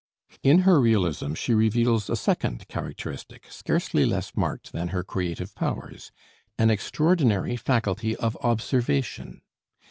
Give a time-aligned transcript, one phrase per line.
[0.41, 6.11] In her realism she reveals a second characteristic scarcely less marked than her creative powers,
[6.57, 9.43] an extraordinary faculty of observation.